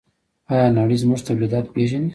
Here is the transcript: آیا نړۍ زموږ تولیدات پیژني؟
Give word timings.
آیا 0.53 0.67
نړۍ 0.77 0.97
زموږ 1.03 1.19
تولیدات 1.27 1.65
پیژني؟ 1.73 2.09